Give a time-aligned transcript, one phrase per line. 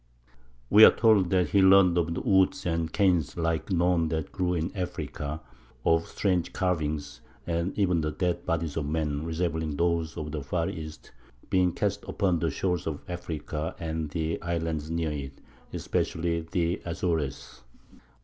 [0.71, 4.75] We are told that he learned of woods and canes like none that grew in
[4.75, 5.41] Africa,
[5.85, 10.41] of strange carvings, and even of the dead bodies of men, resembling those of the
[10.41, 11.11] far East,
[11.51, 15.33] being cast upon the shores of Africa and the islands near it,
[15.71, 17.61] especially the Azores.